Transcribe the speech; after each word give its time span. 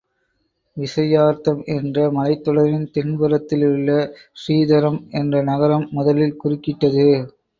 விசயார்த்தம் 0.77 1.59
என்ற 1.67 2.05
மலைத்தொடரின் 2.11 2.87
தென்புறத்திலுள்ள 2.95 3.89
ஸ்ரீதரம் 4.33 4.99
என்ற 5.11 5.43
நகரம் 5.43 5.87
முதலில் 5.91 6.39
குறுக்கிட்டது. 6.43 7.07